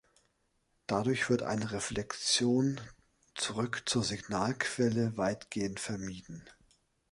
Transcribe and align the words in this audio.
Dadurch 0.87 1.29
wird 1.29 1.43
eine 1.43 1.73
Reflexion 1.73 2.81
zurück 3.35 3.83
zur 3.85 4.03
Signalquelle 4.03 5.15
weitgehend 5.15 5.79
vermieden. 5.79 6.43